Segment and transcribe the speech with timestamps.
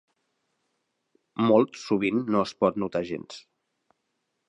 [1.53, 3.43] Molts sovint no es pot notar gens.